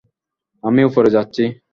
[0.63, 1.43] আমি উপরে যাচ্ছি।